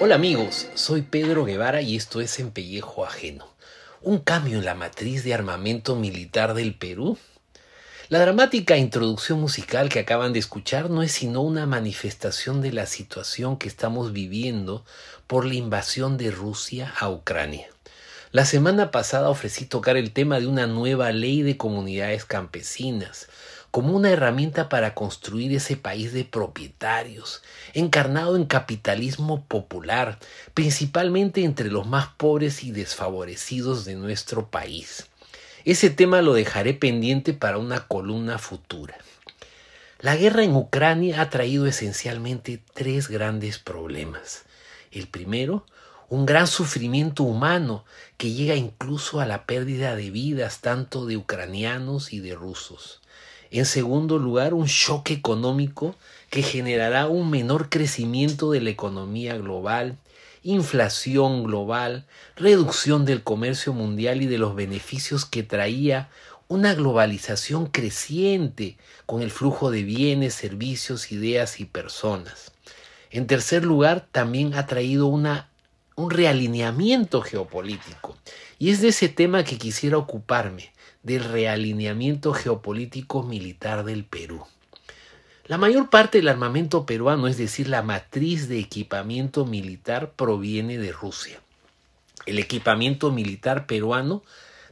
Hola 0.00 0.14
amigos, 0.14 0.68
soy 0.74 1.02
Pedro 1.02 1.44
Guevara 1.44 1.82
y 1.82 1.96
esto 1.96 2.20
es 2.20 2.38
En 2.38 2.52
Pellejo 2.52 3.04
Ajeno. 3.04 3.48
Un 4.00 4.18
cambio 4.18 4.58
en 4.58 4.64
la 4.64 4.76
matriz 4.76 5.24
de 5.24 5.34
armamento 5.34 5.96
militar 5.96 6.54
del 6.54 6.76
Perú. 6.76 7.18
La 8.08 8.20
dramática 8.20 8.76
introducción 8.76 9.40
musical 9.40 9.88
que 9.88 9.98
acaban 9.98 10.32
de 10.32 10.38
escuchar 10.38 10.88
no 10.88 11.02
es 11.02 11.10
sino 11.10 11.42
una 11.42 11.66
manifestación 11.66 12.62
de 12.62 12.72
la 12.72 12.86
situación 12.86 13.58
que 13.58 13.66
estamos 13.66 14.12
viviendo 14.12 14.84
por 15.26 15.44
la 15.44 15.54
invasión 15.54 16.16
de 16.16 16.30
Rusia 16.30 16.94
a 16.96 17.10
Ucrania. 17.10 17.66
La 18.30 18.44
semana 18.44 18.92
pasada 18.92 19.30
ofrecí 19.30 19.64
tocar 19.64 19.96
el 19.96 20.12
tema 20.12 20.38
de 20.38 20.46
una 20.46 20.68
nueva 20.68 21.10
ley 21.10 21.42
de 21.42 21.56
comunidades 21.56 22.24
campesinas, 22.24 23.26
como 23.70 23.94
una 23.94 24.10
herramienta 24.10 24.68
para 24.68 24.94
construir 24.94 25.54
ese 25.54 25.76
país 25.76 26.12
de 26.12 26.24
propietarios, 26.24 27.42
encarnado 27.74 28.36
en 28.36 28.46
capitalismo 28.46 29.44
popular, 29.44 30.18
principalmente 30.54 31.44
entre 31.44 31.70
los 31.70 31.86
más 31.86 32.08
pobres 32.16 32.64
y 32.64 32.72
desfavorecidos 32.72 33.84
de 33.84 33.94
nuestro 33.94 34.48
país. 34.48 35.06
Ese 35.64 35.90
tema 35.90 36.22
lo 36.22 36.32
dejaré 36.32 36.74
pendiente 36.74 37.34
para 37.34 37.58
una 37.58 37.86
columna 37.86 38.38
futura. 38.38 38.96
La 40.00 40.16
guerra 40.16 40.44
en 40.44 40.54
Ucrania 40.54 41.20
ha 41.20 41.28
traído 41.28 41.66
esencialmente 41.66 42.62
tres 42.72 43.08
grandes 43.08 43.58
problemas. 43.58 44.44
El 44.92 45.08
primero, 45.08 45.66
un 46.08 46.24
gran 46.24 46.46
sufrimiento 46.46 47.24
humano 47.24 47.84
que 48.16 48.32
llega 48.32 48.54
incluso 48.54 49.20
a 49.20 49.26
la 49.26 49.44
pérdida 49.44 49.94
de 49.94 50.10
vidas 50.10 50.60
tanto 50.60 51.04
de 51.04 51.16
ucranianos 51.16 52.12
y 52.12 52.20
de 52.20 52.34
rusos. 52.34 53.02
En 53.50 53.64
segundo 53.64 54.18
lugar, 54.18 54.52
un 54.54 54.66
shock 54.66 55.10
económico 55.10 55.94
que 56.30 56.42
generará 56.42 57.06
un 57.08 57.30
menor 57.30 57.70
crecimiento 57.70 58.50
de 58.50 58.60
la 58.60 58.70
economía 58.70 59.36
global, 59.36 59.96
inflación 60.42 61.44
global, 61.44 62.06
reducción 62.36 63.04
del 63.04 63.22
comercio 63.22 63.72
mundial 63.72 64.22
y 64.22 64.26
de 64.26 64.38
los 64.38 64.54
beneficios 64.54 65.24
que 65.24 65.42
traía 65.42 66.10
una 66.48 66.74
globalización 66.74 67.66
creciente 67.66 68.76
con 69.06 69.22
el 69.22 69.30
flujo 69.30 69.70
de 69.70 69.82
bienes, 69.82 70.34
servicios, 70.34 71.12
ideas 71.12 71.60
y 71.60 71.64
personas. 71.64 72.52
En 73.10 73.26
tercer 73.26 73.64
lugar, 73.64 74.06
también 74.12 74.54
ha 74.54 74.66
traído 74.66 75.06
una, 75.06 75.48
un 75.96 76.10
realineamiento 76.10 77.22
geopolítico. 77.22 78.16
Y 78.58 78.70
es 78.70 78.80
de 78.80 78.88
ese 78.88 79.08
tema 79.08 79.44
que 79.44 79.58
quisiera 79.58 79.98
ocuparme, 79.98 80.72
del 81.02 81.24
realineamiento 81.24 82.32
geopolítico 82.32 83.22
militar 83.22 83.84
del 83.84 84.04
Perú. 84.04 84.44
La 85.46 85.56
mayor 85.56 85.88
parte 85.88 86.18
del 86.18 86.28
armamento 86.28 86.84
peruano, 86.84 87.26
es 87.26 87.38
decir, 87.38 87.68
la 87.68 87.82
matriz 87.82 88.48
de 88.48 88.58
equipamiento 88.58 89.46
militar, 89.46 90.12
proviene 90.12 90.76
de 90.76 90.92
Rusia. 90.92 91.40
El 92.26 92.38
equipamiento 92.38 93.10
militar 93.10 93.66
peruano 93.66 94.22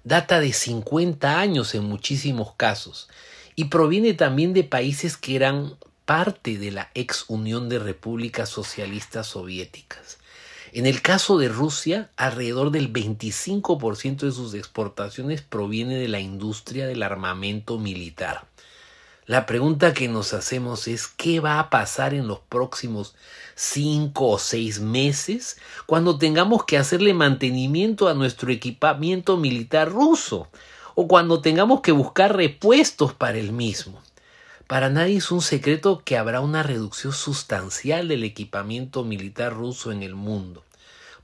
data 0.05 0.39
de 0.39 0.53
50 0.53 1.41
años 1.41 1.75
en 1.75 1.85
muchísimos 1.85 2.55
casos 2.57 3.09
y 3.55 3.65
proviene 3.65 4.15
también 4.15 4.53
de 4.53 4.63
países 4.63 5.17
que 5.17 5.35
eran 5.35 5.77
parte 6.05 6.59
de 6.59 6.71
la 6.71 6.91
ex 6.95 7.25
Unión 7.27 7.69
de 7.69 7.79
Repúblicas 7.79 8.49
Socialistas 8.49 9.27
Soviéticas. 9.27 10.19
En 10.77 10.85
el 10.85 11.01
caso 11.01 11.39
de 11.39 11.49
Rusia, 11.49 12.11
alrededor 12.19 12.71
del 12.71 12.93
25% 12.93 14.19
de 14.19 14.31
sus 14.31 14.53
exportaciones 14.53 15.41
proviene 15.41 15.97
de 15.97 16.07
la 16.07 16.21
industria 16.21 16.87
del 16.87 17.03
armamento 17.03 17.79
militar. 17.79 18.45
La 19.25 19.47
pregunta 19.47 19.95
que 19.95 20.07
nos 20.07 20.35
hacemos 20.35 20.87
es 20.87 21.07
¿qué 21.07 21.41
va 21.41 21.61
a 21.61 21.71
pasar 21.71 22.13
en 22.13 22.29
los 22.29 22.41
próximos 22.41 23.15
cinco 23.55 24.29
o 24.29 24.39
seis 24.39 24.79
meses 24.79 25.57
cuando 25.87 26.19
tengamos 26.19 26.67
que 26.67 26.77
hacerle 26.77 27.15
mantenimiento 27.15 28.07
a 28.07 28.13
nuestro 28.13 28.53
equipamiento 28.53 29.39
militar 29.39 29.91
ruso 29.91 30.49
o 30.95 31.09
cuando 31.09 31.41
tengamos 31.41 31.81
que 31.81 31.93
buscar 31.93 32.37
repuestos 32.37 33.15
para 33.15 33.39
el 33.39 33.51
mismo? 33.51 34.03
Para 34.67 34.91
nadie 34.91 35.17
es 35.17 35.31
un 35.31 35.41
secreto 35.41 36.03
que 36.05 36.19
habrá 36.19 36.41
una 36.41 36.63
reducción 36.63 37.15
sustancial 37.15 38.09
del 38.09 38.25
equipamiento 38.25 39.05
militar 39.05 39.55
ruso 39.55 39.91
en 39.91 40.03
el 40.03 40.15
mundo. 40.15 40.66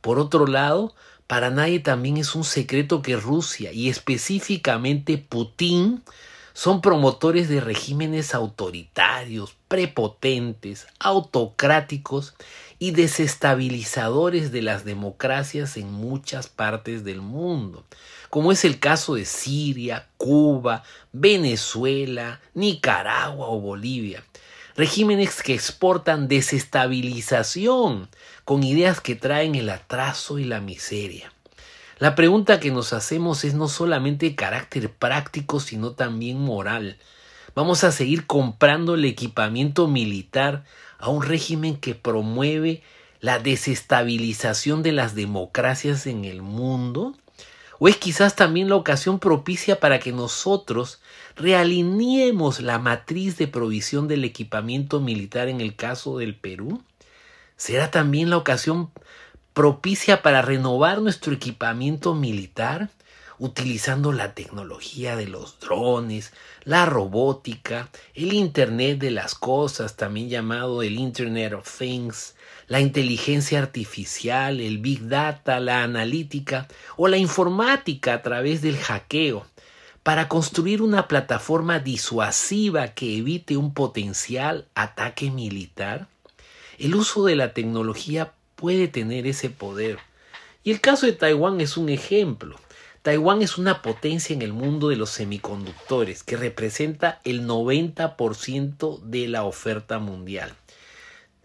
Por 0.03 0.19
otro 0.19 0.47
lado, 0.47 0.95
para 1.27 1.49
nadie 1.49 1.81
también 1.81 2.19
es 2.19 2.35
un 2.35 2.45
secreto 2.45 3.01
que 3.01 3.17
Rusia 3.17 3.73
y 3.73 3.89
específicamente 3.89 5.17
Putin 5.17 6.03
son 6.53 6.83
promotores 6.83 7.49
de 7.49 7.63
regímenes 7.63 8.35
autoritarios, 8.35 9.57
prepotentes, 9.69 10.87
autocráticos 10.99 12.35
y 12.79 12.91
desestabilizadores 12.91 14.53
de 14.53 14.61
las 14.61 14.85
democracias 14.85 15.79
en 15.79 15.91
muchas 15.91 16.49
partes 16.49 17.05
del 17.05 17.23
mundo 17.23 17.87
como 18.33 18.51
es 18.51 18.65
el 18.65 18.79
caso 18.79 19.17
de 19.17 19.27
Siria, 19.27 20.09
Cuba, 20.17 20.85
Venezuela, 21.13 22.41
Nicaragua 22.55 23.49
o 23.49 23.61
Bolivia. 23.61 24.25
Regímenes 24.77 25.43
que 25.43 25.55
exportan 25.55 26.29
desestabilización 26.29 28.09
con 28.45 28.63
ideas 28.63 29.01
que 29.01 29.15
traen 29.15 29.55
el 29.55 29.69
atraso 29.69 30.39
y 30.39 30.45
la 30.45 30.61
miseria. 30.61 31.33
La 31.99 32.15
pregunta 32.15 32.59
que 32.59 32.71
nos 32.71 32.93
hacemos 32.93 33.45
es 33.45 33.55
no 33.55 33.69
solamente 33.69 34.27
de 34.27 34.35
carácter 34.35 34.91
práctico, 34.91 35.61
sino 35.61 35.93
también 35.93 36.41
moral. 36.41 36.99
Vamos 37.55 37.85
a 37.85 37.93
seguir 37.93 38.27
comprando 38.27 38.95
el 38.95 39.05
equipamiento 39.05 39.89
militar 39.89 40.65
a 40.99 41.11
un 41.11 41.23
régimen 41.23 41.77
que 41.77 41.95
promueve 41.95 42.83
la 43.21 43.39
desestabilización 43.39 44.83
de 44.83 44.93
las 44.93 45.15
democracias 45.15 46.07
en 46.07 46.25
el 46.25 46.43
mundo 46.43 47.15
¿O 47.85 47.89
es 47.89 47.97
quizás 47.97 48.37
también 48.37 48.69
la 48.69 48.77
ocasión 48.77 49.19
propicia 49.19 49.81
para 49.81 49.99
que 49.99 50.13
nosotros 50.13 51.01
realineemos 51.35 52.61
la 52.61 52.79
matriz 52.79 53.37
de 53.39 53.49
provisión 53.49 54.07
del 54.07 54.23
equipamiento 54.23 55.01
militar 55.01 55.49
en 55.49 55.61
el 55.61 55.75
caso 55.75 56.17
del 56.17 56.37
Perú? 56.37 56.81
¿Será 57.57 57.91
también 57.91 58.31
la 58.31 58.37
ocasión 58.37 58.93
propicia 59.53 60.23
para 60.23 60.43
renovar 60.43 61.03
nuestro 61.03 61.33
equipamiento 61.33 62.15
militar? 62.15 62.89
Utilizando 63.39 64.13
la 64.13 64.35
tecnología 64.35 65.17
de 65.17 65.27
los 65.27 65.59
drones, 65.61 66.33
la 66.65 66.87
robótica, 66.87 67.89
el 68.15 68.33
Internet 68.33 68.99
de 68.99 69.11
las 69.11 69.35
Cosas, 69.35 69.97
también 69.97 70.29
llamado 70.29 70.83
el 70.83 70.95
Internet 70.95 71.55
of 71.55 71.79
Things, 71.79 72.35
la 72.69 72.81
inteligencia 72.81 73.59
artificial, 73.59 74.61
el 74.61 74.79
big 74.79 75.09
data, 75.09 75.61
la 75.61 75.83
analítica 75.83 76.69
o 76.97 77.09
la 77.09 77.17
informática 77.17 78.15
a 78.15 78.23
través 78.23 78.63
del 78.63 78.79
hackeo, 78.79 79.47
para 80.03 80.29
construir 80.29 80.83
una 80.83 81.07
plataforma 81.07 81.79
disuasiva 81.79 82.89
que 82.89 83.19
evite 83.19 83.57
un 83.57 83.73
potencial 83.73 84.67
ataque 84.75 85.31
militar? 85.31 86.09
El 86.79 86.95
uso 86.95 87.25
de 87.25 87.37
la 87.37 87.53
tecnología 87.53 88.33
puede 88.57 88.89
tener 88.89 89.27
ese 89.27 89.51
poder. 89.51 89.99
Y 90.65 90.71
el 90.71 90.81
caso 90.81 91.07
de 91.07 91.13
Taiwán 91.13 91.61
es 91.61 91.77
un 91.77 91.89
ejemplo. 91.89 92.57
Taiwán 93.03 93.43
es 93.43 93.59
una 93.59 93.83
potencia 93.83 94.33
en 94.33 94.43
el 94.43 94.53
mundo 94.53 94.89
de 94.89 94.95
los 94.95 95.11
semiconductores 95.11 96.23
que 96.23 96.37
representa 96.37 97.21
el 97.25 97.45
90% 97.49 99.01
de 99.01 99.27
la 99.27 99.43
oferta 99.43 99.99
mundial. 99.99 100.55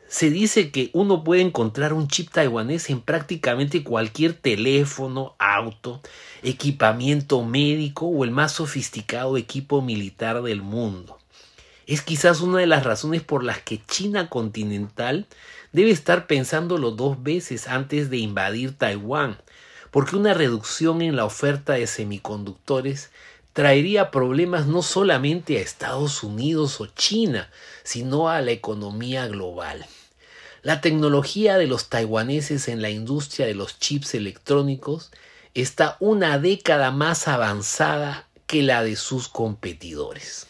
Se 0.07 0.29
dice 0.29 0.69
que 0.69 0.91
uno 0.94 1.23
puede 1.23 1.41
encontrar 1.41 1.94
un 1.94 2.07
chip 2.07 2.29
taiwanés 2.29 2.91
en 2.91 3.01
prácticamente 3.01 3.84
cualquier 3.84 4.34
teléfono, 4.34 5.35
auto, 5.40 6.00
equipamiento 6.44 7.44
médico 7.44 8.06
o 8.06 8.24
el 8.24 8.29
más 8.29 8.51
sofisticado 8.51 9.35
equipo 9.35 9.81
militar 9.81 10.44
del 10.44 10.62
mundo. 10.62 11.18
Es 11.88 12.03
quizás 12.03 12.41
una 12.41 12.59
de 12.59 12.68
las 12.68 12.84
razones 12.84 13.24
por 13.24 13.44
las 13.44 13.63
que 13.63 13.81
China 13.83 14.30
continental 14.30 15.25
debe 15.71 15.89
estar 15.89 16.27
pensándolo 16.27 16.92
dos 16.92 17.24
veces 17.24 17.68
antes 17.68 18.12
de 18.12 18.18
invadir 18.18 18.77
Taiwán, 18.77 19.38
porque 19.97 20.15
una 20.15 20.35
reducción 20.35 21.01
en 21.01 21.15
la 21.15 21.25
oferta 21.25 21.73
de 21.73 21.88
semiconductores 21.88 23.09
traería 23.53 24.11
problemas 24.11 24.67
no 24.67 24.83
solamente 24.83 25.57
a 25.57 25.61
Estados 25.61 26.21
Unidos 26.21 26.79
o 26.79 26.85
China, 26.85 27.49
sino 27.81 28.29
a 28.29 28.39
la 28.41 28.51
economía 28.51 29.25
global. 29.25 29.88
La 30.61 30.81
tecnología 30.81 31.57
de 31.57 31.65
los 31.65 31.89
taiwaneses 31.89 32.67
en 32.67 32.83
la 32.83 32.91
industria 32.91 33.47
de 33.47 33.55
los 33.55 33.79
chips 33.79 34.13
electrónicos 34.13 35.09
está 35.55 35.97
una 36.00 36.38
década 36.38 36.91
más 36.91 37.27
avanzada 37.27 38.27
que 38.45 38.61
la 38.61 38.83
de 38.83 38.97
sus 38.97 39.27
competidores. 39.27 40.45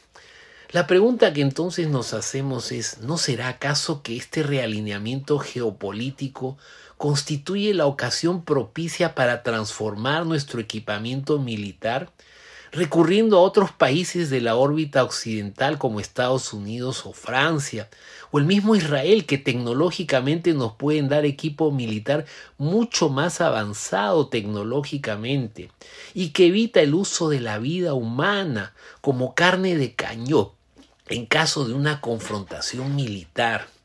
La 0.72 0.88
pregunta 0.88 1.32
que 1.32 1.40
entonces 1.40 1.88
nos 1.88 2.14
hacemos 2.14 2.74
es, 2.74 2.98
¿no 2.98 3.18
será 3.18 3.48
acaso 3.48 4.02
que 4.04 4.18
este 4.18 4.44
realineamiento 4.44 5.40
geopolítico 5.40 6.58
constituye 6.98 7.74
la 7.74 7.86
ocasión 7.86 8.44
propicia 8.44 9.16
para 9.16 9.44
transformar 9.44 10.26
nuestro 10.26 10.60
equipamiento 10.60 11.40
militar, 11.40 12.12
recurriendo 12.72 13.38
a 13.38 13.42
otros 13.42 13.72
países 13.72 14.30
de 14.30 14.42
la 14.42 14.56
órbita 14.56 15.04
occidental 15.04 15.78
como 15.78 16.00
Estados 16.00 16.54
Unidos 16.54 17.06
o 17.06 17.14
Francia, 17.14 17.90
o 18.32 18.40
el 18.40 18.46
mismo 18.46 18.76
Israel 18.76 19.26
que 19.26 19.38
tecnológicamente 19.38 20.54
nos 20.54 20.74
pueden 20.74 21.08
dar 21.08 21.26
equipo 21.26 21.72
militar 21.72 22.26
mucho 22.58 23.10
más 23.10 23.40
avanzado 23.42 24.28
tecnológicamente 24.28 25.72
y 26.14 26.30
que 26.30 26.48
evita 26.48 26.82
el 26.82 26.94
uso 26.94 27.30
de 27.30 27.40
la 27.40 27.58
vida 27.58 27.94
humana 27.94 28.74
como 29.02 29.34
carne 29.34 29.78
de 29.78 29.94
cañón 29.94 30.50
en 31.10 31.26
caso 31.26 31.66
de 31.66 31.74
una 31.74 32.02
confrontación 32.02 32.96
militar. 32.96 33.77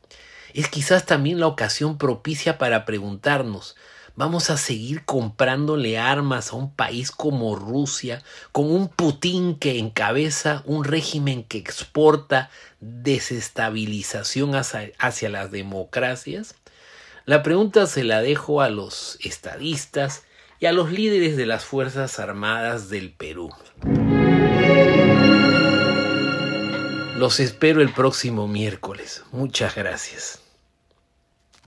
Es 0.53 0.67
quizás 0.67 1.05
también 1.05 1.39
la 1.39 1.47
ocasión 1.47 1.97
propicia 1.97 2.57
para 2.57 2.85
preguntarnos 2.85 3.75
Vamos 4.15 4.51
a 4.51 4.57
seguir 4.57 5.05
comprándole 5.05 5.97
armas 5.97 6.51
a 6.51 6.55
un 6.55 6.71
país 6.71 7.09
como 7.09 7.55
Rusia, 7.55 8.21
con 8.51 8.69
un 8.69 8.87
Putin 8.87 9.57
que 9.57 9.79
encabeza 9.79 10.61
un 10.67 10.83
régimen 10.83 11.43
que 11.43 11.57
exporta 11.57 12.51
desestabilización 12.79 14.53
hacia, 14.53 15.29
las 15.29 15.49
democracias. 15.49 16.53
La 17.25 17.41
pregunta 17.41 17.87
se 17.87 18.03
la 18.03 18.21
dejo 18.21 18.61
a 18.61 18.69
los 18.69 19.17
estadistas 19.23 20.25
y 20.59 20.67
a 20.67 20.73
los 20.73 20.91
líderes 20.91 21.35
de 21.35 21.47
las 21.47 21.65
Fuerzas 21.65 22.19
Armadas 22.19 22.89
del 22.89 23.11
Perú. 23.13 23.49
Los 27.17 27.39
espero 27.39 27.81
el 27.81 27.91
próximo 27.91 28.47
miércoles. 28.47 29.23
Muchas 29.31 29.73
gracias. 29.73 30.42